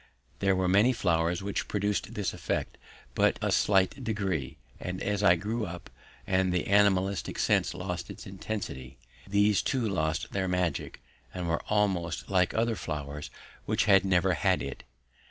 There 0.39 0.55
were 0.55 0.67
many 0.67 0.93
flowers 0.93 1.43
which 1.43 1.67
produced 1.67 2.15
this 2.15 2.33
effect 2.33 2.77
in 2.77 2.81
but 3.13 3.37
a 3.39 3.51
slight 3.51 4.03
degree, 4.03 4.57
and 4.79 4.99
as 5.03 5.21
I 5.21 5.35
grew 5.35 5.67
up 5.67 5.91
and 6.25 6.51
the 6.51 6.65
animistic 6.67 7.37
sense 7.37 7.75
lost 7.75 8.09
its 8.09 8.25
intensity, 8.25 8.97
these 9.27 9.61
too 9.61 9.87
lost 9.87 10.31
their 10.31 10.47
magic 10.47 11.03
and 11.35 11.47
were 11.47 11.61
almost 11.69 12.31
like 12.31 12.55
other 12.55 12.75
flowers 12.75 13.29
which 13.65 13.85
had 13.85 14.03
never 14.03 14.33
had 14.33 14.63
it. 14.63 14.83